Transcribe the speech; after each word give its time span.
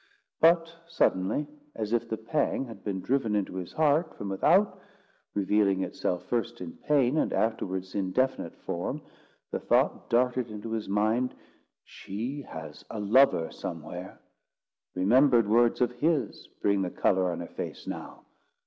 But, 0.39 0.75
suddenly, 0.87 1.47
as 1.75 1.93
if 1.93 2.09
the 2.09 2.17
pang 2.17 2.65
had 2.65 2.83
been 2.83 3.01
driven 3.01 3.35
into 3.35 3.57
his 3.57 3.71
heart 3.73 4.15
from 4.17 4.29
without, 4.29 4.81
revealing 5.35 5.83
itself 5.83 6.25
first 6.25 6.59
in 6.59 6.71
pain, 6.77 7.19
and 7.19 7.31
afterwards 7.31 7.93
in 7.93 8.11
definite 8.11 8.55
form, 8.55 9.03
the 9.51 9.59
thought 9.59 10.09
darted 10.09 10.49
into 10.49 10.71
his 10.71 10.89
mind, 10.89 11.35
"She 11.83 12.41
has 12.41 12.83
a 12.89 12.99
lover 12.99 13.51
somewhere. 13.51 14.19
Remembered 14.95 15.47
words 15.47 15.81
of 15.81 15.91
his 15.91 16.47
bring 16.63 16.81
the 16.81 16.89
colour 16.89 17.31
on 17.31 17.39
her 17.41 17.47
face 17.49 17.85
now. 17.85 18.25